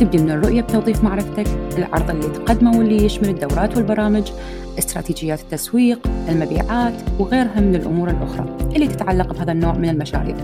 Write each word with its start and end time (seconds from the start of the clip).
تبدي 0.00 0.18
من 0.18 0.30
الرؤية 0.30 0.60
بتوظيف 0.60 1.04
معرفتك 1.04 1.46
العرض 1.78 2.10
اللي 2.10 2.28
تقدمه 2.28 2.78
واللي 2.78 3.04
يشمل 3.04 3.28
الدورات 3.28 3.76
والبرامج 3.76 4.30
استراتيجيات 4.78 5.40
التسويق 5.40 5.98
المبيعات 6.28 6.92
وغيرها 7.18 7.60
من 7.60 7.74
الأمور 7.74 8.10
الأخرى 8.10 8.56
اللي 8.76 8.86
تتعلق 8.86 9.32
بهذا 9.32 9.52
النوع 9.52 9.72
من 9.72 9.88
المشاريع. 9.88 10.36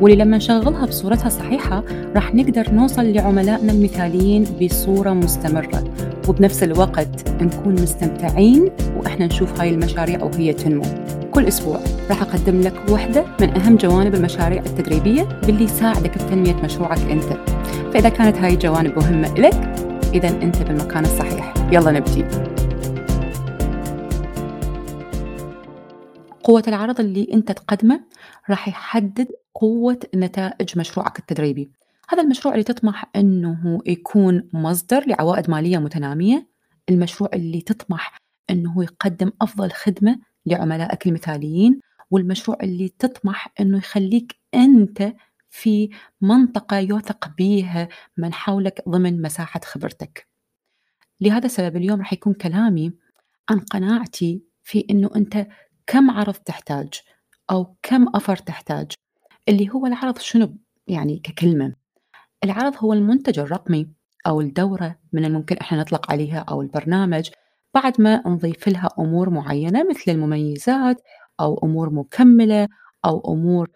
واللي 0.00 0.24
لما 0.24 0.36
نشغلها 0.36 0.86
بصورتها 0.86 1.26
الصحيحة 1.26 1.82
راح 2.14 2.34
نقدر 2.34 2.70
نوصل 2.72 3.12
لعملائنا 3.12 3.72
المثاليين 3.72 4.44
بصورة 4.62 5.10
مستمرة. 5.10 5.84
وبنفس 6.28 6.62
الوقت 6.62 7.28
نكون 7.42 7.74
مستمتعين 7.74 8.70
وإحنا 8.96 9.26
نشوف 9.26 9.60
هاي 9.60 9.70
المشاريع 9.70 10.24
وهي 10.24 10.52
تنمو. 10.52 10.84
كل 11.30 11.46
أسبوع 11.46 11.80
راح 12.08 12.22
أقدم 12.22 12.60
لك 12.60 12.74
وحدة 12.90 13.24
من 13.40 13.50
أهم 13.50 13.76
جوانب 13.76 14.14
المشاريع 14.14 14.62
التدريبية 14.66 15.22
باللي 15.46 15.64
يساعدك 15.64 16.22
بتنمية 16.22 16.54
مشروعك 16.64 17.00
أنت. 17.10 17.55
فإذا 17.92 18.08
كانت 18.08 18.36
هاي 18.36 18.54
الجوانب 18.54 18.98
مهمة 18.98 19.34
لك 19.34 19.54
إذا 20.14 20.28
أنت 20.28 20.62
بالمكان 20.62 21.04
الصحيح. 21.04 21.54
يلا 21.72 21.90
نبتدي 21.90 22.24
قوة 26.44 26.62
العرض 26.68 27.00
اللي 27.00 27.28
أنت 27.32 27.52
تقدمه 27.52 28.04
راح 28.50 28.68
يحدد 28.68 29.28
قوة 29.54 30.00
نتائج 30.14 30.78
مشروعك 30.78 31.18
التدريبي. 31.18 31.70
هذا 32.08 32.22
المشروع 32.22 32.54
اللي 32.54 32.64
تطمح 32.64 33.10
أنه 33.16 33.80
يكون 33.86 34.48
مصدر 34.52 35.06
لعوائد 35.06 35.50
مالية 35.50 35.78
متنامية. 35.78 36.48
المشروع 36.88 37.30
اللي 37.34 37.60
تطمح 37.60 38.16
أنه 38.50 38.82
يقدم 38.82 39.30
أفضل 39.42 39.70
خدمة 39.70 40.18
لعملائك 40.46 41.06
المثاليين. 41.06 41.80
والمشروع 42.10 42.58
اللي 42.62 42.88
تطمح 42.98 43.52
أنه 43.60 43.78
يخليك 43.78 44.34
أنت 44.54 45.12
في 45.56 45.90
منطقة 46.20 46.78
يوثق 46.78 47.30
بها 47.38 47.88
من 48.16 48.32
حولك 48.32 48.82
ضمن 48.88 49.22
مساحة 49.22 49.60
خبرتك. 49.64 50.28
لهذا 51.20 51.46
السبب 51.46 51.76
اليوم 51.76 51.98
راح 51.98 52.12
يكون 52.12 52.34
كلامي 52.34 52.92
عن 53.50 53.58
قناعتي 53.58 54.42
في 54.62 54.86
أنه 54.90 55.10
أنت 55.16 55.46
كم 55.86 56.10
عرض 56.10 56.34
تحتاج 56.34 56.88
أو 57.50 57.76
كم 57.82 58.06
أفر 58.14 58.36
تحتاج 58.36 58.92
اللي 59.48 59.70
هو 59.70 59.86
العرض 59.86 60.18
شنو؟ 60.18 60.56
يعني 60.86 61.18
ككلمة. 61.18 61.74
العرض 62.44 62.74
هو 62.78 62.92
المنتج 62.92 63.38
الرقمي 63.38 63.88
أو 64.26 64.40
الدورة 64.40 64.98
من 65.12 65.24
الممكن 65.24 65.56
إحنا 65.56 65.78
نطلق 65.78 66.12
عليها 66.12 66.38
أو 66.38 66.62
البرنامج 66.62 67.30
بعد 67.74 68.00
ما 68.00 68.22
نضيف 68.26 68.68
لها 68.68 68.88
أمور 68.98 69.30
معينة 69.30 69.88
مثل 69.90 70.10
المميزات 70.10 71.02
أو 71.40 71.60
أمور 71.64 71.90
مكملة 71.90 72.68
أو 73.04 73.34
أمور 73.34 73.70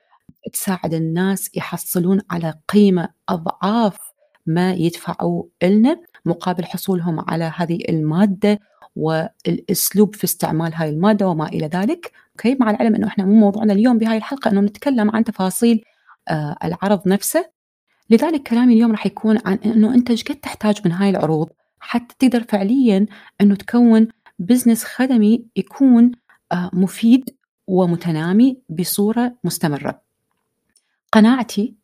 تساعد 0.50 0.94
الناس 0.94 1.50
يحصلون 1.56 2.20
على 2.30 2.54
قيمة 2.68 3.08
أضعاف 3.28 3.98
ما 4.46 4.72
يدفعوا 4.72 5.44
لنا 5.62 6.00
مقابل 6.24 6.64
حصولهم 6.64 7.20
على 7.30 7.52
هذه 7.56 7.78
المادة 7.88 8.60
والأسلوب 8.96 10.14
في 10.14 10.24
استعمال 10.24 10.74
هاي 10.74 10.90
المادة 10.90 11.28
وما 11.28 11.48
إلى 11.48 11.66
ذلك، 11.66 12.12
أوكي؟ 12.30 12.56
مع 12.60 12.70
العلم 12.70 12.94
إنه 12.94 13.06
إحنا 13.06 13.24
مو 13.24 13.34
موضوعنا 13.34 13.72
اليوم 13.72 13.98
بهاي 13.98 14.16
الحلقة 14.16 14.50
إنه 14.50 14.60
نتكلم 14.60 15.10
عن 15.10 15.24
تفاصيل 15.24 15.84
آه 16.28 16.56
العرض 16.64 17.08
نفسه، 17.08 17.50
لذلك 18.10 18.42
كلامي 18.42 18.74
اليوم 18.74 18.90
راح 18.90 19.06
يكون 19.06 19.39
عن 19.44 19.58
إنه 19.64 19.94
أنت 19.94 20.10
إيش 20.10 20.24
قد 20.24 20.36
تحتاج 20.36 20.80
من 20.84 20.92
هاي 20.92 21.10
العروض 21.10 21.48
حتى 21.80 22.28
تقدر 22.28 22.44
فعليا 22.48 23.06
إنه 23.40 23.55
تكون 23.55 24.08
بزنس 24.39 24.84
خدمي 24.84 25.44
يكون 25.56 26.12
آه 26.52 26.70
مفيد 26.72 27.30
ومتنامي 27.66 28.62
بصورة 28.68 29.36
مستمرة. 29.44 30.09
قناعتي 31.12 31.74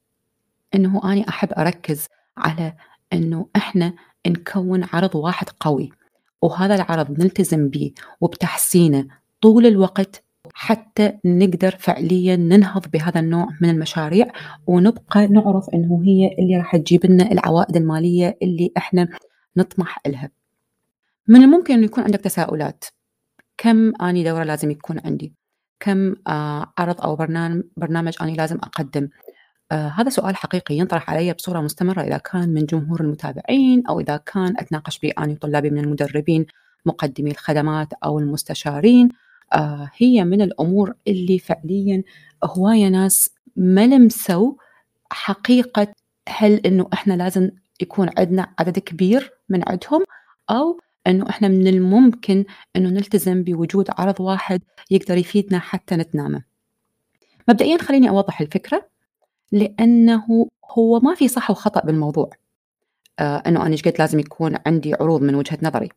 إنه 0.74 1.12
أني 1.12 1.28
أحب 1.28 1.48
أركز 1.58 2.06
على 2.36 2.76
إنه 3.12 3.48
إحنا 3.56 3.92
نكون 4.26 4.84
عرض 4.92 5.14
واحد 5.14 5.48
قوي 5.60 5.90
وهذا 6.42 6.74
العرض 6.74 7.10
نلتزم 7.10 7.68
به 7.68 7.92
وبتحسينه 8.20 9.06
طول 9.40 9.66
الوقت 9.66 10.22
حتى 10.54 11.12
نقدر 11.24 11.76
فعليا 11.78 12.36
ننهض 12.36 12.90
بهذا 12.90 13.20
النوع 13.20 13.48
من 13.60 13.70
المشاريع 13.70 14.26
ونبقى 14.66 15.26
نعرف 15.26 15.68
إنه 15.74 16.02
هي 16.04 16.36
اللي 16.38 16.56
راح 16.56 16.76
تجيب 16.76 17.06
لنا 17.06 17.32
العوائد 17.32 17.76
المالية 17.76 18.38
اللي 18.42 18.72
إحنا 18.76 19.08
نطمح 19.56 19.98
لها. 20.06 20.30
من 21.28 21.42
الممكن 21.42 21.74
إنه 21.74 21.84
يكون 21.84 22.04
عندك 22.04 22.20
تساؤلات 22.20 22.84
كم 23.58 24.02
أني 24.02 24.24
دورة 24.24 24.44
لازم 24.44 24.70
يكون 24.70 25.00
عندي؟ 25.04 25.34
كم 25.80 26.14
آه 26.26 26.72
عرض 26.78 27.00
أو 27.00 27.16
برنامج 27.76 28.12
اني 28.22 28.34
لازم 28.34 28.56
أقدم؟ 28.56 29.08
آه 29.72 29.88
هذا 29.88 30.10
سؤال 30.10 30.36
حقيقي 30.36 30.74
ينطرح 30.74 31.10
علي 31.10 31.32
بصورة 31.32 31.60
مستمرة 31.60 32.02
إذا 32.02 32.18
كان 32.18 32.48
من 32.48 32.66
جمهور 32.66 33.00
المتابعين 33.00 33.86
أو 33.86 34.00
إذا 34.00 34.16
كان 34.16 34.54
أتناقش 34.58 34.98
به 34.98 35.12
أنا 35.18 35.32
وطلابي 35.32 35.70
من 35.70 35.78
المدربين 35.78 36.46
مقدمي 36.86 37.30
الخدمات 37.30 37.88
أو 38.04 38.18
المستشارين 38.18 39.08
آه 39.52 39.90
هي 39.96 40.24
من 40.24 40.42
الأمور 40.42 40.94
اللي 41.08 41.38
فعليا 41.38 42.02
هواية 42.44 42.88
ناس 42.88 43.30
ما 43.56 43.86
لمسوا 43.86 44.52
حقيقة 45.10 45.88
هل 46.28 46.52
إنه 46.52 46.88
إحنا 46.92 47.14
لازم 47.14 47.50
يكون 47.80 48.10
عندنا 48.18 48.54
عدد 48.58 48.78
كبير 48.78 49.32
من 49.48 49.62
عندهم 49.68 50.04
أو 50.50 50.80
إنه 51.06 51.30
إحنا 51.30 51.48
من 51.48 51.66
الممكن 51.66 52.44
إنه 52.76 52.88
نلتزم 52.90 53.42
بوجود 53.42 53.86
عرض 53.98 54.20
واحد 54.20 54.62
يقدر 54.90 55.16
يفيدنا 55.16 55.58
حتى 55.58 55.96
نتنامى. 55.96 56.42
مبدئيا 57.48 57.78
خليني 57.78 58.08
أوضح 58.08 58.40
الفكرة 58.40 58.88
لأنه 59.52 60.48
هو 60.70 61.00
ما 61.00 61.14
في 61.14 61.28
صح 61.28 61.50
وخطأ 61.50 61.80
بالموضوع 61.80 62.30
آه 63.18 63.42
أنه 63.46 63.66
أنا 63.66 63.76
قد 63.76 63.94
لازم 63.98 64.18
يكون 64.18 64.56
عندي 64.66 64.94
عروض 64.94 65.22
من 65.22 65.34
وجهة 65.34 65.58
نظري 65.62 65.88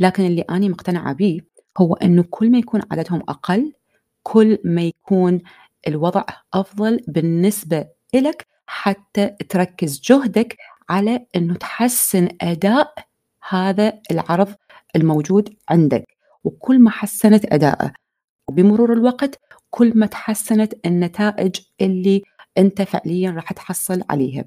لكن 0.00 0.26
اللي 0.26 0.42
أنا 0.42 0.68
مقتنعة 0.68 1.12
به 1.12 1.40
هو 1.78 1.94
أنه 1.94 2.24
كل 2.30 2.50
ما 2.50 2.58
يكون 2.58 2.80
عددهم 2.92 3.22
أقل 3.28 3.72
كل 4.22 4.58
ما 4.64 4.82
يكون 4.82 5.40
الوضع 5.88 6.24
أفضل 6.54 7.00
بالنسبة 7.08 7.88
لك 8.14 8.46
حتى 8.66 9.26
تركز 9.48 10.00
جهدك 10.00 10.56
على 10.88 11.26
أنه 11.36 11.54
تحسن 11.54 12.28
أداء 12.40 12.94
هذا 13.48 14.00
العرض 14.10 14.54
الموجود 14.96 15.54
عندك. 15.68 16.04
وكل 16.44 16.78
ما 16.78 16.90
حسنت 16.90 17.52
أداءه 17.52 17.92
وبمرور 18.48 18.92
الوقت 18.92 19.40
كل 19.70 19.92
ما 19.94 20.06
تحسنت 20.06 20.86
النتائج 20.86 21.60
اللي 21.80 22.22
أنت 22.58 22.82
فعليا 22.82 23.30
راح 23.30 23.52
تحصل 23.52 24.02
عليها. 24.10 24.44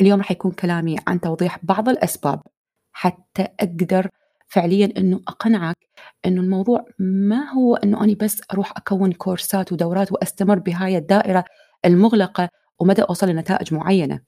اليوم 0.00 0.18
راح 0.18 0.30
يكون 0.30 0.50
كلامي 0.52 0.96
عن 1.06 1.20
توضيح 1.20 1.58
بعض 1.62 1.88
الأسباب 1.88 2.42
حتى 2.92 3.42
أقدر 3.60 4.08
فعليا 4.48 4.92
أنه 4.96 5.20
أقنعك 5.28 5.76
أنه 6.26 6.40
الموضوع 6.40 6.84
ما 6.98 7.50
هو 7.50 7.76
أنه 7.76 8.04
أنا 8.04 8.16
بس 8.20 8.40
أروح 8.52 8.72
أكون 8.76 9.12
كورسات 9.12 9.72
ودورات 9.72 10.12
وأستمر 10.12 10.58
بهاي 10.58 10.96
الدائرة 10.96 11.44
المغلقة 11.84 12.48
ومدى 12.78 13.02
أوصل 13.02 13.28
لنتائج 13.28 13.74
معينة. 13.74 14.20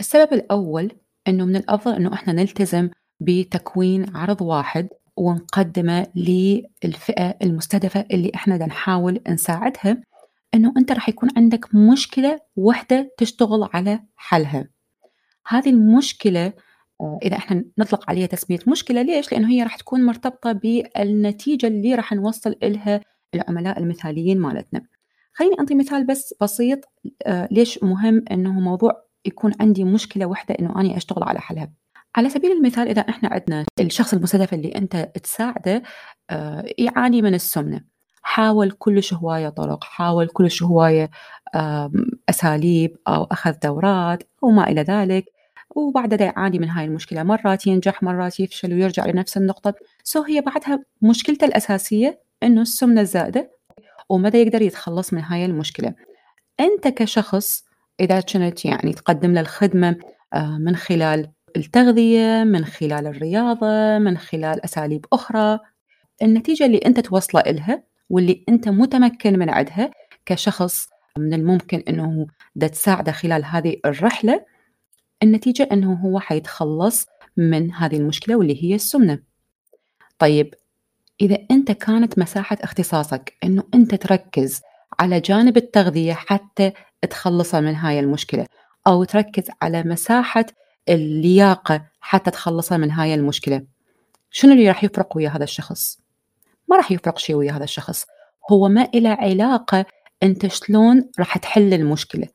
السبب 0.00 0.32
الأول 0.32 0.90
أنه 1.28 1.44
من 1.44 1.56
الأفضل 1.56 1.94
أنه 1.94 2.14
إحنا 2.14 2.32
نلتزم 2.32 2.90
بتكوين 3.20 4.16
عرض 4.16 4.42
واحد 4.42 4.88
ونقدمه 5.16 6.06
للفئة 6.14 7.36
المستهدفة 7.42 8.06
اللي 8.12 8.32
إحنا 8.34 8.66
نحاول 8.66 9.20
نساعدها 9.28 10.02
إنه 10.54 10.72
أنت 10.76 10.92
راح 10.92 11.08
يكون 11.08 11.28
عندك 11.36 11.74
مشكلة 11.74 12.40
واحدة 12.56 13.14
تشتغل 13.18 13.68
على 13.74 14.00
حلها. 14.16 14.68
هذه 15.46 15.70
المشكلة 15.70 16.52
آه، 17.00 17.18
إذا 17.22 17.36
إحنا 17.36 17.64
نطلق 17.78 18.10
عليها 18.10 18.26
تسميه 18.26 18.58
مشكلة 18.66 19.02
ليش؟ 19.02 19.32
لأنه 19.32 19.50
هي 19.50 19.62
راح 19.62 19.76
تكون 19.76 20.06
مرتبطة 20.06 20.52
بالنتيجة 20.52 21.66
اللي 21.66 21.94
راح 21.94 22.12
نوصل 22.12 22.54
لها 22.62 23.00
العملاء 23.34 23.78
المثاليين 23.78 24.40
مالتنا. 24.40 24.82
خليني 25.32 25.56
انطي 25.60 25.74
مثال 25.74 26.06
بس 26.06 26.34
بسيط 26.40 26.78
آه، 27.26 27.48
ليش 27.50 27.82
مهم 27.82 28.24
إنه 28.30 28.60
موضوع 28.60 29.04
يكون 29.26 29.52
عندي 29.60 29.84
مشكلة 29.84 30.26
واحدة 30.26 30.54
إنه 30.60 30.80
أني 30.80 30.96
أشتغل 30.96 31.22
على 31.22 31.40
حلها. 31.40 31.72
على 32.16 32.28
سبيل 32.28 32.52
المثال 32.52 32.88
إذا 32.88 33.00
إحنا 33.00 33.28
عندنا 33.28 33.64
الشخص 33.80 34.14
المستهدف 34.14 34.54
اللي 34.54 34.74
أنت 34.74 34.96
تساعده 35.22 35.82
آه، 36.30 36.64
يعاني 36.78 37.22
من 37.22 37.34
السمنة. 37.34 37.80
حاول 38.22 38.70
كلش 38.70 39.14
هواية 39.14 39.48
طرق 39.48 39.84
حاول 39.84 40.28
كلش 40.28 40.62
هواية 40.62 41.10
أساليب 42.28 42.96
أو 43.08 43.24
أخذ 43.24 43.52
دورات 43.52 44.22
أو 44.44 44.50
ما 44.50 44.68
إلى 44.70 44.82
ذلك 44.82 45.24
وبعدها 45.70 46.26
يعاني 46.26 46.58
من 46.58 46.68
هاي 46.68 46.84
المشكلة. 46.84 47.22
مرات 47.22 47.66
ينجح 47.66 48.02
مرات 48.02 48.40
يفشل 48.40 48.72
ويرجع 48.72 49.06
لنفس 49.06 49.36
النقطة. 49.36 49.74
سو 50.04 50.22
هي 50.22 50.40
بعدها 50.40 50.84
مشكلته 51.02 51.44
الأساسية 51.44 52.20
إنه 52.42 52.60
السمنة 52.60 53.00
الزائدة 53.00 53.50
ومدى 54.08 54.38
يقدر 54.38 54.62
يتخلص 54.62 55.12
من 55.12 55.20
هاي 55.20 55.44
المشكلة. 55.44 55.94
أنت 56.60 56.88
كشخص 56.88 57.64
إذا 58.00 58.20
كنت 58.20 58.64
يعني 58.64 58.92
تقدم 58.92 59.32
له 59.32 59.40
الخدمة 59.40 59.96
آه، 60.32 60.58
من 60.58 60.76
خلال 60.76 61.30
التغذية 61.56 62.44
من 62.44 62.64
خلال 62.64 63.06
الرياضة 63.06 63.98
من 63.98 64.18
خلال 64.18 64.64
أساليب 64.64 65.06
أخرى. 65.12 65.58
النتيجة 66.22 66.66
اللي 66.66 66.78
أنت 66.78 67.00
توصله 67.00 67.40
إلها 67.40 67.82
واللي 68.10 68.44
أنت 68.48 68.68
متمكن 68.68 69.38
من 69.38 69.50
عندها 69.50 69.90
كشخص 70.26 70.88
من 71.18 71.34
الممكن 71.34 71.82
أنه 71.88 72.26
دا 72.56 72.66
تساعده 72.66 73.12
خلال 73.12 73.44
هذه 73.44 73.76
الرحلة 73.86 74.44
النتيجة 75.22 75.68
أنه 75.72 75.92
هو 75.92 76.20
حيتخلص 76.20 77.06
من 77.36 77.72
هذه 77.72 77.96
المشكلة 77.96 78.36
واللي 78.36 78.64
هي 78.64 78.74
السمنة. 78.74 79.18
طيب 80.18 80.54
إذا 81.20 81.38
أنت 81.50 81.72
كانت 81.72 82.18
مساحة 82.18 82.58
اختصاصك 82.60 83.36
أنه 83.44 83.62
أنت 83.74 83.94
تركز 83.94 84.60
على 85.00 85.20
جانب 85.20 85.56
التغذية 85.56 86.12
حتى 86.12 86.72
تخلصه 87.10 87.60
من 87.60 87.74
هاي 87.74 88.00
المشكلة 88.00 88.46
أو 88.86 89.04
تركز 89.04 89.44
على 89.62 89.82
مساحة 89.82 90.46
اللياقة 90.88 91.86
حتى 92.00 92.30
تخلصه 92.30 92.76
من 92.76 92.90
هاي 92.90 93.14
المشكلة. 93.14 93.62
شنو 94.30 94.52
اللي 94.52 94.68
راح 94.68 94.84
يفرق 94.84 95.16
ويا 95.16 95.28
هذا 95.28 95.44
الشخص؟ 95.44 95.98
ما 96.68 96.76
راح 96.76 96.92
يفرق 96.92 97.18
شيء 97.18 97.36
ويا 97.36 97.52
هذا 97.52 97.64
الشخص. 97.64 98.06
هو 98.52 98.68
ما 98.68 98.88
إله 98.94 99.10
علاقة 99.10 99.86
أنت 100.22 100.46
شلون 100.46 101.10
راح 101.18 101.38
تحل 101.38 101.74
المشكلة. 101.74 102.28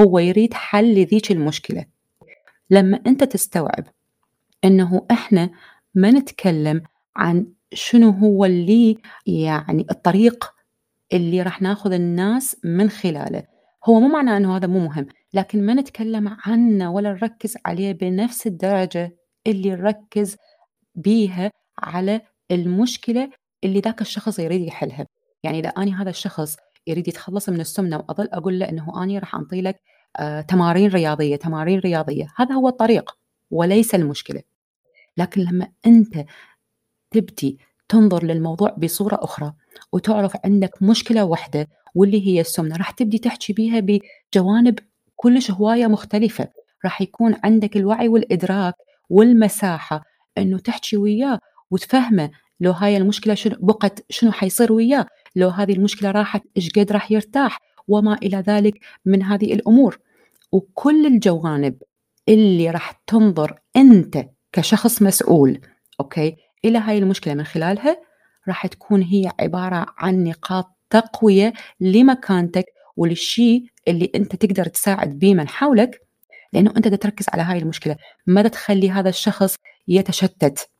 هو 0.00 0.18
يريد 0.18 0.54
حل 0.54 0.94
لذيك 0.94 1.32
المشكلة. 1.32 1.84
لما 2.70 3.00
أنت 3.06 3.24
تستوعب 3.24 3.84
أنه 4.64 5.06
إحنا 5.10 5.50
ما 5.94 6.10
نتكلم 6.10 6.82
عن 7.16 7.46
شنو 7.72 8.10
هو 8.10 8.44
اللي 8.44 8.98
يعني 9.26 9.86
الطريق 9.90 10.54
اللي 11.12 11.42
راح 11.42 11.62
ناخذ 11.62 11.92
الناس 11.92 12.56
من 12.64 12.90
خلاله 12.90 13.57
هو 13.84 14.00
مو 14.00 14.08
معناه 14.08 14.36
أنه 14.36 14.56
هذا 14.56 14.66
مو 14.66 14.78
مهم 14.78 15.06
لكن 15.34 15.66
ما 15.66 15.74
نتكلم 15.74 16.36
عنه 16.46 16.92
ولا 16.92 17.12
نركز 17.12 17.56
عليه 17.66 17.92
بنفس 17.92 18.46
الدرجة 18.46 19.16
اللي 19.46 19.70
نركز 19.70 20.36
بيها 20.94 21.50
على 21.78 22.20
المشكلة 22.50 23.30
اللي 23.64 23.80
ذاك 23.80 24.00
الشخص 24.00 24.38
يريد 24.38 24.60
يحلها. 24.60 25.06
يعني 25.42 25.58
إذا 25.58 25.68
أنا 25.68 26.02
هذا 26.02 26.10
الشخص 26.10 26.56
يريد 26.86 27.08
يتخلص 27.08 27.48
من 27.48 27.60
السمنة 27.60 27.96
وأظل 27.96 28.28
أقول 28.32 28.58
له 28.58 28.68
أنه 28.68 29.02
أنا 29.02 29.18
راح 29.18 29.34
أنطي 29.34 29.62
لك 29.62 29.80
آه 30.16 30.40
تمارين 30.40 30.90
رياضية 30.90 31.36
تمارين 31.36 31.78
رياضية 31.78 32.26
هذا 32.36 32.54
هو 32.54 32.68
الطريق 32.68 33.10
وليس 33.50 33.94
المشكلة. 33.94 34.42
لكن 35.16 35.40
لما 35.40 35.68
أنت 35.86 36.24
تبدي 37.10 37.58
تنظر 37.88 38.24
للموضوع 38.24 38.70
بصورة 38.70 39.18
أخرى 39.22 39.52
وتعرف 39.92 40.36
عندك 40.44 40.82
مشكلة 40.82 41.24
واحدة 41.24 41.68
واللي 41.94 42.26
هي 42.26 42.40
السمنة. 42.40 42.76
راح 42.76 42.90
تبدي 42.90 43.18
تحكي 43.18 43.52
بيها 43.52 43.80
بجوانب 43.80 44.78
كلش 45.16 45.50
هواية 45.50 45.86
مختلفة. 45.86 46.48
راح 46.84 47.02
يكون 47.02 47.34
عندك 47.44 47.76
الوعي 47.76 48.08
والإدراك 48.08 48.74
والمساحة 49.10 50.04
أنه 50.38 50.58
تحكي 50.58 50.96
وياه 50.96 51.40
وتفهمه 51.70 52.30
لو 52.60 52.72
هاي 52.72 52.96
المشكلة 52.96 53.34
شنو 53.34 53.56
بقت 53.60 54.04
شنو 54.10 54.32
حيصير 54.32 54.72
وياه 54.72 55.06
لو 55.36 55.48
هذه 55.48 55.72
المشكلة 55.72 56.10
راحت 56.10 56.42
إيش 56.56 56.70
قد 56.70 56.92
راح 56.92 57.12
يرتاح 57.12 57.60
وما 57.88 58.14
إلى 58.22 58.36
ذلك 58.36 58.80
من 59.04 59.22
هذه 59.22 59.52
الأمور. 59.54 59.98
وكل 60.52 61.06
الجوانب 61.06 61.82
اللي 62.28 62.70
راح 62.70 62.92
تنظر 63.06 63.58
أنت 63.76 64.26
كشخص 64.52 65.02
مسؤول 65.02 65.60
أوكي؟ 66.00 66.36
إلى 66.64 66.78
هاي 66.78 66.98
المشكلة 66.98 67.34
من 67.34 67.44
خلالها 67.44 68.07
راح 68.48 68.66
تكون 68.66 69.02
هي 69.02 69.32
عبارة 69.40 69.86
عن 69.98 70.24
نقاط 70.24 70.76
تقوية 70.90 71.52
لمكانتك 71.80 72.64
وللشيء 72.96 73.64
اللي 73.88 74.10
أنت 74.14 74.36
تقدر 74.36 74.64
تساعد 74.64 75.18
به 75.18 75.34
من 75.34 75.48
حولك 75.48 76.00
لأنه 76.52 76.72
أنت 76.76 76.88
تركز 76.88 77.26
على 77.32 77.42
هاي 77.42 77.58
المشكلة. 77.58 77.96
ما 78.26 78.48
تخلي 78.48 78.90
هذا 78.90 79.08
الشخص 79.08 79.56
يتشتت 79.88 80.70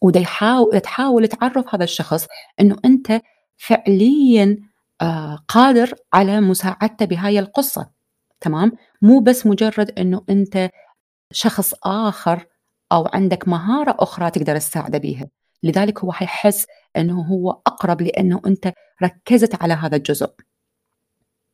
ودا 0.00 0.20
يحاول 0.20 0.80
تحاول 0.80 1.28
تعرف 1.28 1.74
هذا 1.74 1.84
الشخص 1.84 2.26
إنه 2.60 2.76
أنت 2.84 3.20
فعليا 3.56 4.58
آه 5.00 5.44
قادر 5.48 5.94
على 6.12 6.40
مساعدته 6.40 7.04
بهاي 7.06 7.38
القصة. 7.38 7.90
تمام؟ 8.40 8.72
مو 9.02 9.20
بس 9.20 9.46
مجرد 9.46 9.98
إنه 9.98 10.24
أنت 10.30 10.70
شخص 11.32 11.74
آخر 11.84 12.46
أو 12.92 13.08
عندك 13.12 13.48
مهارة 13.48 13.96
أخرى 13.98 14.30
تقدر 14.30 14.56
تساعده 14.58 14.98
بيها. 14.98 15.26
لذلك 15.62 15.98
هو 15.98 16.12
حيحس 16.12 16.66
إنه 16.96 17.20
هو 17.20 17.50
أقرب 17.50 18.02
لأنه 18.02 18.40
أنت 18.46 18.72
ركزت 19.02 19.62
على 19.62 19.74
هذا 19.74 19.96
الجزء. 19.96 20.30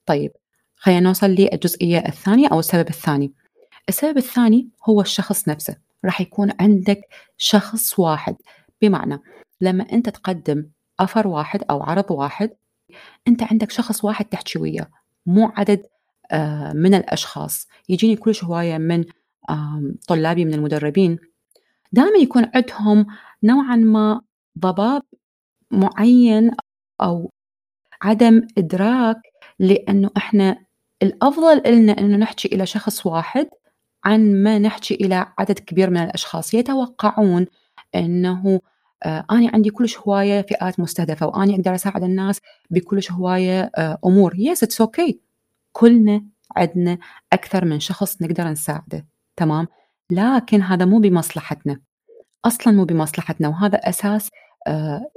طيب 0.07 0.33
خلينا 0.77 1.01
نوصل 1.01 1.27
للجزئية 1.27 1.99
الثانية 1.99 2.49
أو 2.49 2.59
السبب 2.59 2.89
الثاني. 2.89 3.33
السبب 3.89 4.17
الثاني 4.17 4.69
هو 4.89 5.01
الشخص 5.01 5.49
نفسه. 5.49 5.77
راح 6.05 6.21
يكون 6.21 6.53
عندك 6.61 7.01
شخص 7.37 7.99
واحد. 7.99 8.37
بمعنى 8.83 9.19
لما 9.61 9.93
أنت 9.93 10.09
تقدم 10.09 10.69
أفر 11.01 11.29
واحد 11.29 11.65
أو 11.71 11.83
عرض 11.83 12.11
واحد 12.11 12.51
أنت 13.29 13.43
عندك 13.43 13.71
شخص 13.71 14.05
واحد 14.05 14.25
تحكي 14.25 14.59
وياه. 14.59 14.89
مو 15.27 15.53
عدد 15.57 15.87
آه، 16.31 16.73
من 16.73 16.95
الأشخاص. 16.95 17.69
يجيني 17.89 18.17
كل 18.17 18.33
هواية 18.45 18.79
من 18.79 19.05
طلابي 20.09 20.45
من 20.45 20.55
المدربين. 20.55 21.19
دائما 21.93 22.19
يكون 22.19 22.51
عندهم 22.55 23.07
نوعا 23.43 23.77
ما 23.77 24.21
ضباب 24.59 25.03
معين 25.71 26.51
أو 27.03 27.31
عدم 28.03 28.47
إدراك 28.59 29.17
لأنه 29.59 30.11
إحنا 30.17 30.67
الأفضل 31.03 31.59
إلنا 31.67 31.93
أنه 31.99 32.17
نحكي 32.17 32.49
إلى 32.49 32.67
شخص 32.67 33.07
واحد 33.07 33.49
عن 34.05 34.43
ما 34.43 34.59
نحكي 34.59 34.95
إلى 34.95 35.27
عدد 35.39 35.59
كبير 35.59 35.91
من 35.91 35.97
الأشخاص. 35.97 36.55
يتوقعون 36.55 37.47
أنه 37.95 38.61
آه، 39.05 39.25
أنا 39.31 39.51
عندي 39.55 39.71
كلش 39.71 39.99
هواية 39.99 40.43
فئات 40.43 40.81
مستهدفة 40.81 41.27
وأنا 41.27 41.55
أقدر 41.55 41.75
أساعد 41.75 42.03
الناس 42.03 42.41
بكلش 42.71 43.13
هواية 43.13 43.71
آه، 43.77 43.99
أمور. 44.07 44.35
yes 44.39 44.63
it's 44.63 44.81
okay 44.81 45.21
كلنا 45.73 46.25
عندنا 46.57 46.99
أكثر 47.33 47.65
من 47.65 47.81
شخص 47.81 48.23
نقدر 48.23 48.49
نساعده. 48.49 49.07
تمام؟ 49.37 49.69
لكن 50.11 50.63
هذا 50.63 50.85
مو 50.85 50.99
بمصلحتنا. 51.01 51.81
أصلا 52.45 52.73
مو 52.73 52.85
بمصلحتنا 52.85 53.49
وهذا 53.49 53.79
أساس 53.79 54.31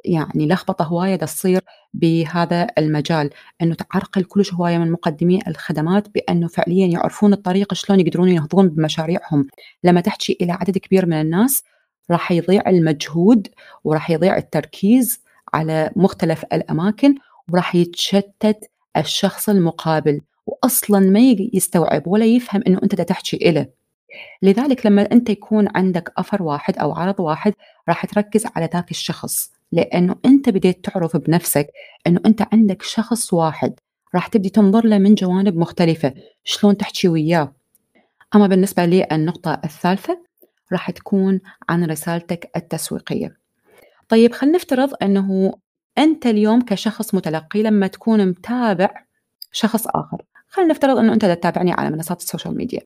يعني 0.05 0.47
لخبطة 0.47 0.85
هواية 0.85 1.15
تصير 1.15 1.61
بهذا 1.93 2.67
المجال 2.77 3.29
إنه 3.61 3.75
تعرقل 3.75 4.23
كلش 4.23 4.53
هواية 4.53 4.77
من 4.77 4.91
مقدمي 4.91 5.39
الخدمات 5.47 6.09
بأنه 6.09 6.47
فعليا 6.47 6.87
يعرفون 6.87 7.33
الطريقة 7.33 7.73
شلون 7.73 7.99
يقدرون 7.99 8.29
ينهضون 8.29 8.69
بمشاريعهم. 8.69 9.47
لما 9.83 10.01
تحكي 10.01 10.37
إلى 10.41 10.51
عدد 10.51 10.77
كبير 10.77 11.05
من 11.05 11.21
الناس 11.21 11.63
راح 12.11 12.31
يضيع 12.31 12.69
المجهود 12.69 13.47
وراح 13.83 14.09
يضيع 14.09 14.37
التركيز 14.37 15.21
على 15.53 15.91
مختلف 15.95 16.45
الأماكن 16.53 17.15
وراح 17.51 17.75
يتشتت 17.75 18.69
الشخص 18.97 19.49
المقابل 19.49 20.21
واصلا 20.45 20.99
ما 20.99 21.19
يستوعب 21.53 22.07
ولا 22.07 22.25
يفهم 22.25 22.63
إنه 22.67 22.79
أنت 22.83 23.01
تحكي 23.01 23.49
إله. 23.49 23.67
لذلك 24.41 24.85
لما 24.85 25.01
أنت 25.11 25.29
يكون 25.29 25.67
عندك 25.75 26.13
افر 26.17 26.43
واحد 26.43 26.77
أو 26.77 26.93
عرض 26.93 27.19
واحد 27.19 27.53
راح 27.89 28.05
تركز 28.05 28.45
على 28.55 28.69
ذاك 28.73 28.91
الشخص 28.91 29.51
لأنه 29.71 30.15
أنت 30.25 30.49
بديت 30.49 30.85
تعرف 30.85 31.17
بنفسك 31.17 31.67
إنه 32.07 32.19
أنت 32.25 32.47
عندك 32.53 32.81
شخص 32.81 33.33
واحد 33.33 33.73
راح 34.15 34.27
تبدي 34.27 34.49
تنظر 34.49 34.85
له 34.85 34.97
من 34.97 35.15
جوانب 35.15 35.57
مختلفة 35.57 36.13
شلون 36.43 36.77
تحكي 36.77 37.07
وياه؟ 37.07 37.53
أما 38.35 38.47
بالنسبة 38.47 38.85
للنقطه 38.85 39.61
الثالثة 39.63 40.21
راح 40.71 40.91
تكون 40.91 41.39
عن 41.69 41.85
رسالتك 41.85 42.51
التسويقية. 42.55 43.37
طيب 44.09 44.33
خلينا 44.33 44.55
نفترض 44.55 44.93
إنه 45.01 45.53
أنت 45.97 46.25
اليوم 46.25 46.61
كشخص 46.61 47.15
متلقي 47.15 47.63
لما 47.63 47.87
تكون 47.87 48.25
متابع 48.25 48.89
شخص 49.51 49.87
آخر. 49.87 50.21
خلينا 50.47 50.71
نفترض 50.71 50.97
إنه 50.97 51.13
أنت 51.13 51.25
تتابعني 51.25 51.71
على 51.71 51.89
منصات 51.89 52.21
ال 52.21 52.26
social 52.26 52.57
media. 52.57 52.81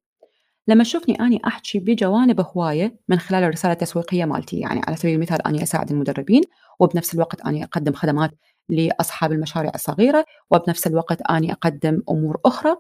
لما 0.68 0.84
تشوفني 0.84 1.16
أني 1.20 1.42
أحكي 1.48 1.80
بجوانب 1.80 2.42
هواية 2.42 2.96
من 3.10 3.20
خلال 3.20 3.44
الرسالة 3.44 3.74
التسويقية 3.74 4.26
مالتي 4.26 4.60
يعني 4.60 4.82
على 4.88 4.96
سبيل 4.96 5.16
المثال 5.16 5.48
أني 5.48 5.64
أساعد 5.64 5.92
المدربين 5.92 6.42
وبنفس 6.80 7.14
الوقت 7.14 7.42
أني 7.42 7.64
أقدم 7.64 7.94
خدمات 7.94 8.32
لأصحاب 8.70 9.32
المشاريع 9.32 9.72
الصغيرة 9.76 10.26
وبنفس 10.52 10.88
الوقت 10.88 11.22
أني 11.22 11.52
أقدم 11.52 12.02
أمور 12.10 12.40
أخرى. 12.46 12.76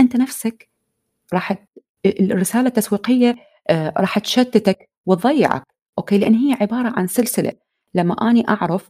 أنت 0.00 0.16
نفسك 0.16 0.68
راح 1.32 1.64
الرسالة 2.06 2.68
التسويقية 2.68 3.36
آه، 3.70 3.92
راح 3.96 4.18
تشتتك 4.18 4.88
وتضيعك 5.06 5.62
أوكي؟ 5.98 6.18
لأن 6.18 6.34
هي 6.34 6.52
عبارة 6.60 6.92
عن 6.96 7.06
سلسلة. 7.06 7.52
لما 7.94 8.30
أني 8.30 8.48
أعرف 8.48 8.88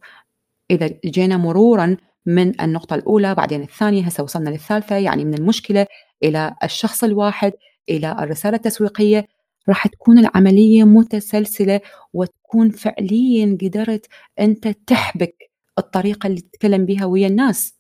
إذا 0.70 0.90
جينا 1.04 1.36
مرورا 1.36 1.96
من 2.26 2.60
النقطة 2.60 2.94
الأولى 2.94 3.34
بعدين 3.34 3.62
الثانية 3.62 4.02
هسه 4.02 4.22
وصلنا 4.22 4.50
للثالثة 4.50 4.96
يعني 4.96 5.24
من 5.24 5.34
المشكلة 5.34 5.86
إلى 6.22 6.54
الشخص 6.64 7.04
الواحد 7.04 7.52
إلى 7.88 8.12
الرسالة 8.12 8.56
التسويقية 8.56 9.26
راح 9.68 9.86
تكون 9.86 10.18
العملية 10.18 10.84
متسلسلة 10.84 11.80
وتكون 12.12 12.70
فعليًا 12.70 13.58
قدرت 13.62 14.06
أنت 14.40 14.68
تحبك 14.68 15.36
الطريقة 15.78 16.26
اللي 16.26 16.40
تتكلم 16.40 16.86
بيها 16.86 17.04
ويا 17.04 17.26
الناس، 17.26 17.74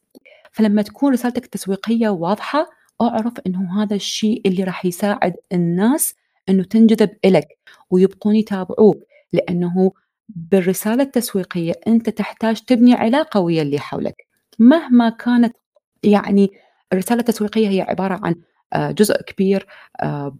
فلما 0.52 0.82
تكون 0.82 1.12
رسالتك 1.12 1.44
التسويقية 1.44 2.08
واضحة 2.08 2.70
أعرف 3.02 3.32
إنه 3.46 3.82
هذا 3.82 3.96
الشيء 3.96 4.42
اللي 4.46 4.64
راح 4.64 4.86
يساعد 4.86 5.34
الناس 5.52 6.14
إنه 6.48 6.64
تنجذب 6.64 7.10
إلك 7.24 7.48
ويبقون 7.90 8.36
يتابعوك، 8.36 9.02
لأنه 9.32 9.92
بالرسالة 10.28 11.02
التسويقية 11.02 11.72
أنت 11.86 12.10
تحتاج 12.10 12.60
تبني 12.60 12.94
علاقة 12.94 13.40
ويا 13.40 13.62
اللي 13.62 13.78
حولك، 13.78 14.26
مهما 14.58 15.08
كانت 15.08 15.56
يعني 16.02 16.50
الرسالة 16.92 17.20
التسويقية 17.20 17.68
هي 17.68 17.80
عبارة 17.80 18.20
عن 18.22 18.34
جزء 18.76 19.22
كبير 19.22 19.66
آه، 20.02 20.36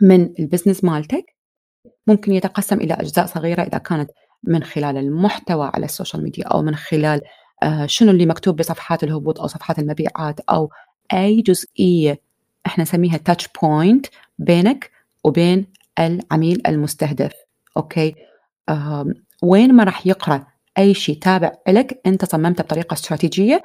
من 0.00 0.34
ال 0.38 0.43
business 0.43 0.84
مالتك 0.84 1.34
ممكن 2.06 2.32
يتقسم 2.32 2.76
إلى 2.76 2.94
أجزاء 2.94 3.26
صغيرة 3.26 3.62
إذا 3.62 3.78
كانت 3.78 4.10
من 4.42 4.64
خلال 4.64 4.96
المحتوى 4.96 5.70
على 5.74 5.84
ال 5.84 5.89
social 5.89 6.22
media 6.22 6.44
أو 6.44 6.62
من 6.62 6.74
خلال 6.74 7.20
آه، 7.62 7.86
شنو 7.86 8.10
اللي 8.10 8.26
مكتوب 8.26 8.56
بصفحات 8.56 9.04
الهبوط 9.04 9.40
أو 9.40 9.46
صفحات 9.46 9.78
المبيعات 9.78 10.40
أو 10.40 10.70
أي 11.12 11.42
جزئية 11.42 12.20
إحنا 12.66 12.82
نسميها 12.82 13.16
touch 13.16 13.48
point 13.62 14.06
بينك 14.38 14.90
وبين 15.24 15.66
العميل 15.98 16.62
المستهدف. 16.66 17.32
okay؟ 17.76 18.14
وين 19.42 19.74
ما 19.74 19.84
راح 19.84 20.06
يقرأ 20.06 20.46
أي 20.78 20.94
شيء 20.94 21.18
تابع 21.18 21.52
لك 21.68 22.00
أنت 22.06 22.24
صممته 22.24 22.64
بطريقة 22.64 22.94
استراتيجية 22.94 23.62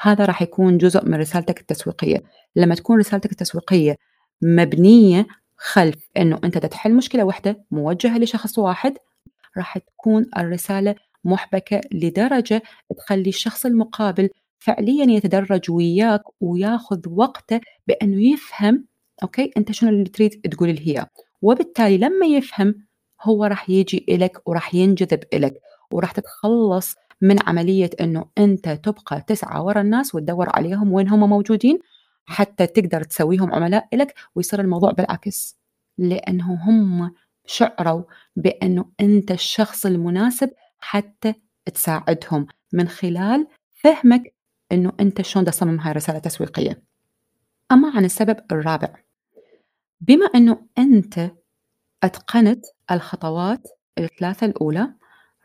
هذا 0.00 0.24
راح 0.24 0.42
يكون 0.42 0.78
جزء 0.78 1.04
من 1.04 1.14
رسالتك 1.14 1.60
التسويقية. 1.60 2.22
لما 2.56 2.74
تكون 2.74 2.98
رسالتك 2.98 3.32
التسويقية 3.32 3.96
مبنية 4.42 5.26
خلف 5.56 6.08
أنه 6.16 6.40
أنت 6.44 6.58
تحل 6.58 6.94
مشكلة 6.94 7.24
واحدة 7.24 7.64
موجهة 7.70 8.18
لشخص 8.18 8.58
واحد 8.58 8.98
راح 9.56 9.78
تكون 9.78 10.26
الرسالة 10.38 10.94
محبكة 11.24 11.80
لدرجة 11.92 12.62
تخلي 12.96 13.28
الشخص 13.28 13.66
المقابل 13.66 14.28
فعليا 14.58 15.04
يتدرج 15.04 15.70
وياك 15.70 16.22
وياخذ 16.40 17.00
وقته 17.08 17.60
بأنه 17.86 18.32
يفهم 18.32 18.84
أوكي؟ 19.22 19.50
أنت 19.56 19.72
شنو 19.72 19.90
اللي 19.90 20.04
تريد 20.04 20.30
تقول 20.30 20.68
هي 20.78 21.06
وبالتالي 21.42 21.98
لما 21.98 22.26
يفهم 22.26 22.74
هو 23.22 23.44
راح 23.44 23.70
يجي 23.70 24.06
إلك 24.08 24.48
وراح 24.48 24.74
ينجذب 24.74 25.20
إلك 25.34 25.60
وراح 25.92 26.12
تتخلص 26.12 26.96
من 27.20 27.36
عملية 27.46 27.90
أنه 28.00 28.24
أنت 28.38 28.68
تبقى 28.68 29.20
تسعى 29.26 29.60
ورا 29.60 29.80
الناس 29.80 30.14
وتدور 30.14 30.48
عليهم 30.56 30.92
وين 30.92 31.08
هم 31.08 31.30
موجودين 31.30 31.78
حتى 32.24 32.66
تقدر 32.66 33.02
تسويهم 33.02 33.54
عملاء 33.54 33.88
لك 33.94 34.14
ويصير 34.34 34.60
الموضوع 34.60 34.90
بالعكس. 34.90 35.58
لأنه 35.98 36.54
هم 36.54 37.14
شعروا 37.46 38.02
بأنه 38.36 38.84
أنت 39.00 39.30
الشخص 39.30 39.86
المناسب 39.86 40.50
حتى 40.78 41.34
تساعدهم 41.74 42.46
من 42.72 42.88
خلال 42.88 43.46
فهمك 43.70 44.34
أنه 44.72 44.92
أنت 45.00 45.22
شلون 45.22 45.44
تصمم 45.44 45.80
هاي 45.80 45.90
الرسالة 45.90 46.18
التسويقية 46.18 46.82
أما 47.72 47.90
عن 47.96 48.04
السبب 48.04 48.36
الرابع 48.52 48.94
بما 50.00 50.26
أنه 50.26 50.66
أنت 50.78 51.30
أتقنت 52.02 52.66
الخطوات 52.90 53.68
الثلاثة 53.98 54.46
الأولى 54.46 54.94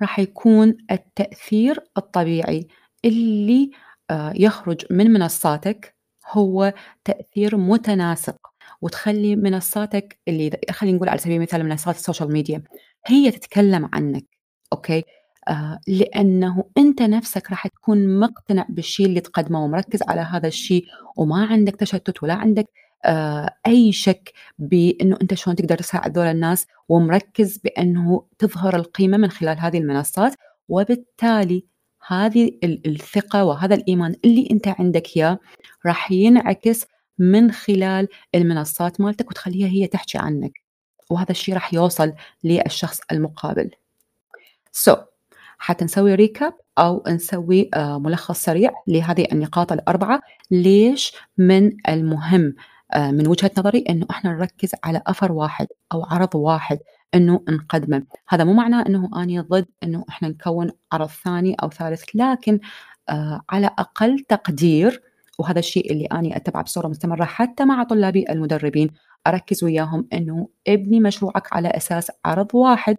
راح 0.02 0.20
يكون 0.20 0.78
التأثير 0.92 1.80
الطبيعي. 1.98 2.68
اللي 3.06 3.72
آه، 4.10 4.34
يخرج 4.36 4.86
من 4.92 5.12
منصاتك 5.14 5.96
هو 6.32 6.74
تأثير 7.04 7.58
متناسق 7.58 8.38
وتخلي 8.82 9.36
منصاتك 9.36 10.20
اللي 10.28 10.52
خلينا 10.72 10.98
نقول 10.98 11.10
على 11.10 11.18
سبيل 11.20 11.36
المثال 11.36 11.66
منصات 11.66 11.96
ال 11.96 12.01
social 12.01 12.32
media 12.34 12.64
هي 13.06 13.32
تتكلم 13.32 13.90
عنك 13.94 14.26
okay؟ 14.74 15.04
آه 15.48 15.80
لأنه 15.88 16.64
أنت 16.78 17.02
نفسك 17.02 17.50
راح 17.50 17.68
تكون 17.68 18.20
مقتنع 18.20 18.66
بالشيء 18.70 19.06
اللي 19.06 19.20
تقدمه 19.20 19.64
ومركز 19.64 20.00
على 20.08 20.22
هذا 20.22 20.48
الشيء 20.48 20.86
وما 21.18 21.46
عندك 21.46 21.76
تشتت 21.76 22.24
ولا 22.24 22.34
عندك 22.34 22.70
أي 23.68 23.92
شك 23.92 24.34
بإنه 24.60 25.18
أنت 25.22 25.34
شلون 25.34 25.56
تقدر 25.56 25.78
تساعد 25.78 26.18
ذول 26.18 26.28
الناس 26.28 26.68
ومركز 26.90 27.58
بأنه 27.58 28.26
تظهر 28.40 28.76
القيمة 28.76 29.18
من 29.18 29.32
خلال 29.32 29.60
هذه 29.60 29.78
المنصات. 29.78 30.36
وبالتالي 30.70 31.66
هذه 32.08 32.52
الثقة 32.64 33.44
وهذا 33.44 33.76
الإيمان 33.76 34.16
اللي 34.26 34.48
أنت 34.52 34.68
عندك 34.68 35.18
اياه 35.18 35.40
راح 35.86 36.12
ينعكس 36.12 36.86
من 37.20 37.52
خلال 37.52 38.08
المنصات 38.36 39.02
مالتك 39.02 39.30
وتخليها 39.30 39.68
هي 39.68 39.88
تحكي 39.88 40.18
عنك. 40.18 40.52
وهذا 41.10 41.32
الشيء 41.32 41.54
راح 41.54 41.74
يوصل 41.74 42.14
للشخص 42.44 43.00
المقابل. 43.12 43.72
so 44.72 44.96
so, 44.96 44.98
حتى 45.58 45.86
نسوي 45.86 46.16
recap 46.16 46.54
أو 46.78 47.04
نسوي 47.08 47.70
آه، 47.74 48.00
ملخص 48.00 48.44
سريع 48.44 48.72
لهذه 48.88 49.28
النقاط 49.32 49.72
الأربعة. 49.72 50.22
ليش 50.52 51.14
من 51.38 51.72
المهم 51.90 52.46
آه، 52.48 52.75
من 52.98 53.28
وجهة 53.28 53.52
نظري 53.58 53.86
أنه 53.90 54.06
إحنا 54.12 54.32
نركز 54.32 54.72
على 54.84 55.02
offer 55.08 55.32
واحد 55.32 55.68
أو 55.94 56.04
عرض 56.04 56.36
واحد 56.36 56.80
أنه 57.14 57.44
نقدمه. 57.50 58.04
هذا 58.30 58.44
مو 58.44 58.54
معناه 58.54 58.86
أنه 58.88 59.10
أنا 59.16 59.42
ضد 59.42 59.66
أنه 59.84 60.06
إحنا 60.10 60.28
نكون 60.28 60.72
عرض 60.92 61.10
ثاني 61.10 61.56
أو 61.64 61.70
ثالث 61.70 62.04
لكن 62.14 62.60
آه، 63.10 63.42
على 63.50 63.68
أقل 63.80 64.20
تقدير 64.20 65.02
وهذا 65.40 65.60
الشيء 65.60 65.92
اللي 65.92 66.06
أنا 66.06 66.38
أتبعه 66.38 66.64
بصورة 66.64 66.88
مستمرة 66.88 67.24
حتى 67.24 67.66
مع 67.66 67.84
طلابي 67.84 68.26
المدربين 68.30 68.90
أركز 69.28 69.64
وياهم 69.64 70.08
أنه 70.14 70.48
ابني 70.68 71.00
مشروعك 71.00 71.54
على 71.54 71.68
أساس 71.68 72.12
عرض 72.26 72.56
واحد. 72.56 72.98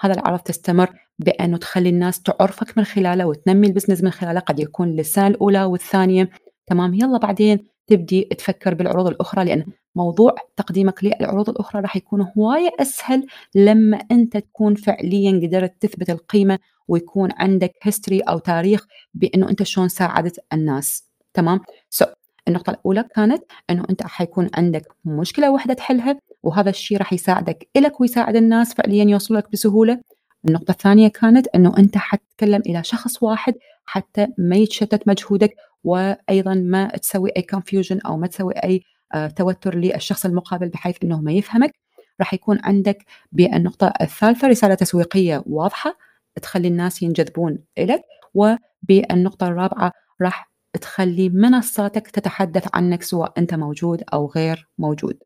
هذا 0.00 0.14
العرض 0.14 0.38
تستمر 0.38 0.88
بأنه 1.18 1.56
تخلي 1.56 1.88
الناس 1.88 2.22
تعرفك 2.22 2.78
من 2.78 2.84
خلاله 2.84 3.26
وتنمي 3.26 3.66
البزنس 3.66 4.02
من 4.02 4.10
خلاله 4.10 4.40
قد 4.40 4.60
يكون 4.60 4.88
للسنة 4.88 5.26
الأولى 5.26 5.64
والثانية. 5.64 6.30
تمام 6.66 6.94
يلا 6.94 7.18
بعدين 7.18 7.73
تبدي 7.86 8.22
تفكر 8.24 8.74
بالعروض 8.74 9.06
الأخرى 9.06 9.44
لأن 9.44 9.64
موضوع 9.94 10.34
تقديمك 10.56 11.04
للعروض 11.04 11.50
الأخرى 11.50 11.82
راح 11.82 11.96
يكون 11.96 12.26
هواية 12.38 12.70
أسهل 12.80 13.26
لما 13.54 13.96
أنت 14.10 14.36
تكون 14.36 14.74
فعليا 14.74 15.40
قدرت 15.46 15.74
تثبت 15.80 16.10
القيمة 16.10 16.58
ويكون 16.88 17.30
عندك 17.36 17.72
history 17.82 18.20
أو 18.20 18.38
تاريخ 18.38 18.86
بأنه 19.14 19.50
أنت 19.50 19.62
شلون 19.62 19.88
ساعدت 19.88 20.38
الناس. 20.52 21.04
تمام؟ 21.34 21.60
so, 21.90 22.08
النقطة 22.48 22.70
الأولى 22.70 23.04
كانت 23.14 23.44
أنه 23.70 23.84
أنت 23.90 24.02
حيكون 24.02 24.50
عندك 24.54 24.82
مشكلة 25.04 25.50
واحدة 25.50 25.74
تحلها 25.74 26.20
وهذا 26.42 26.70
الشيء 26.70 26.98
راح 26.98 27.12
يساعدك 27.12 27.68
إلك 27.76 28.00
ويساعد 28.00 28.36
الناس 28.36 28.74
فعليا 28.74 29.04
يوصلوا 29.04 29.40
لك 29.40 29.52
بسهولة. 29.52 30.00
النقطة 30.48 30.70
الثانية 30.70 31.08
كانت 31.08 31.46
أنه 31.54 31.78
أنت 31.78 31.96
حتتكلم 31.98 32.62
إلى 32.66 32.84
شخص 32.84 33.22
واحد 33.22 33.54
حتى 33.84 34.26
ما 34.38 34.56
يتشتت 34.56 35.08
مجهودك 35.08 35.56
وأيضا 35.84 36.54
ما 36.54 36.88
تسوي 36.88 37.30
أي 37.36 37.42
كونفيوجن 37.42 38.00
أو 38.06 38.16
ما 38.16 38.26
تسوي 38.26 38.52
أي 38.54 38.82
آه، 39.14 39.26
توتر 39.26 39.74
للشخص 39.74 40.24
المقابل 40.24 40.68
بحيث 40.68 40.96
أنه 41.04 41.20
ما 41.20 41.32
يفهمك. 41.32 41.74
راح 42.20 42.34
يكون 42.34 42.58
عندك 42.62 43.04
بالنقطة 43.32 43.92
الثالثة 44.00 44.48
رسالة 44.48 44.74
تسويقية 44.74 45.42
واضحة 45.46 45.98
تخلي 46.42 46.68
الناس 46.68 47.02
ينجذبون 47.02 47.58
إليك 47.78 48.02
وبالنقطة 48.34 49.46
الرابعة 49.48 49.92
راح 50.20 50.50
تخلي 50.80 51.28
منصاتك 51.28 52.08
تتحدث 52.08 52.68
عنك 52.74 53.02
سواء 53.02 53.32
أنت 53.38 53.54
موجود 53.54 54.02
أو 54.12 54.26
غير 54.26 54.68
موجود. 54.78 55.18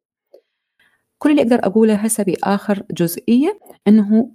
كل 1.19 1.31
اللي 1.31 1.43
أقدر 1.43 1.59
أقوله 1.67 1.95
هسه 1.95 2.23
بآخر 2.25 2.83
جزئية 2.91 3.61
أنه 3.89 4.31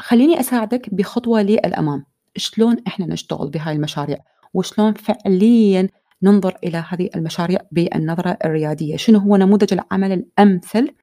خليني 0.00 0.40
أساعدك 0.40 0.94
بخطوة 0.94 1.42
للأمام. 1.42 2.06
شلون 2.36 2.76
إحنا 2.86 3.06
نشتغل 3.06 3.50
بهاي 3.50 3.74
المشاريع؟ 3.74 4.18
وشلون 4.54 4.92
فعليا 4.92 5.88
ننظر 6.22 6.56
إلى 6.64 6.84
هذه 6.88 7.10
المشاريع 7.16 7.60
بالنظرة 7.72 8.38
الريادية؟ 8.44 8.96
شنو 8.96 9.18
هو 9.18 9.36
نموذج 9.36 9.72
العمل 9.72 10.12
الأمثل 10.12 10.94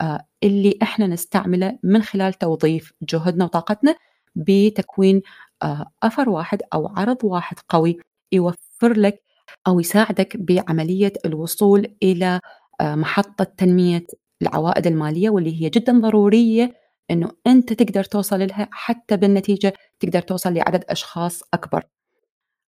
آه، 0.00 0.26
اللي 0.42 0.78
إحنا 0.82 1.06
نستعمله 1.06 1.78
من 1.82 2.02
خلال 2.02 2.34
توظيف 2.34 2.92
جهدنا 3.02 3.44
وطاقتنا 3.44 3.94
بتكوين 4.36 5.22
آه، 5.62 5.86
أثر 6.02 6.28
واحد 6.28 6.62
أو 6.74 6.86
عرض 6.88 7.24
واحد 7.24 7.56
قوي 7.68 7.96
يوفر 8.32 8.92
لك 8.92 9.22
أو 9.66 9.80
يساعدك 9.80 10.36
بعملية 10.36 11.12
الوصول 11.24 11.96
إلى 12.02 12.40
آه، 12.80 12.94
محطة 12.94 13.44
تنمية 13.44 14.06
العوائد 14.42 14.86
المالية 14.86 15.30
واللي 15.30 15.62
هي 15.62 15.68
جدا 15.68 16.00
ضرورية 16.00 16.74
إنه 17.10 17.30
أنت 17.46 17.72
تقدر 17.72 18.04
توصل 18.04 18.46
لها 18.46 18.68
حتى 18.70 19.16
بالنتيجة 19.16 19.72
تقدر 20.00 20.20
توصل 20.20 20.54
لعدد 20.54 20.84
أشخاص 20.88 21.42
أكبر. 21.54 21.84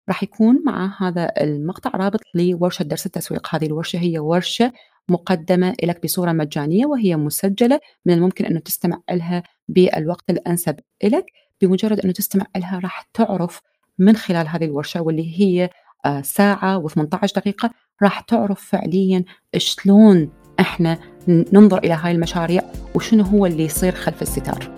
راح 0.09 0.23
يكون 0.23 0.63
مع 0.65 0.95
هذا 1.01 1.31
المقطع 1.41 1.89
رابط 1.89 2.19
لورشه 2.35 2.83
درس 2.83 3.05
التسويق، 3.05 3.55
هذه 3.55 3.65
الورشة 3.65 3.99
هي 3.99 4.19
ورشة 4.19 4.71
مقدمة 5.09 5.75
لك 5.83 6.03
بصورة 6.03 6.31
مجانية 6.31 6.85
وهي 6.85 7.15
مسجلة 7.15 7.79
من 8.05 8.13
الممكن 8.13 8.45
أنه 8.45 8.59
تستمع 8.59 9.01
لها 9.11 9.43
بالوقت 9.67 10.29
الأنسب 10.29 10.79
لك، 11.03 11.25
بمجرد 11.61 11.99
أنه 11.99 12.13
تستمع 12.13 12.45
لها 12.57 12.79
راح 12.79 13.09
تعرف 13.13 13.61
من 13.99 14.15
خلال 14.15 14.47
هذه 14.47 14.65
الورشة 14.65 15.01
واللي 15.01 15.39
هي 15.41 15.69
آه، 16.05 16.21
ساعة 16.21 16.87
و18 16.87 17.33
دقيقة 17.35 17.69
راح 18.03 18.19
تعرف 18.19 18.69
فعليا 18.69 19.23
شلون 19.57 20.31
إحنا 20.59 20.97
ننظر 21.27 21.77
إلى 21.77 21.93
هاي 21.93 22.11
المشاريع 22.11 22.61
وشنو 22.95 23.23
هو 23.23 23.45
اللي 23.45 23.65
يصير 23.65 23.91
خلف 23.91 24.21
الستار. 24.21 24.69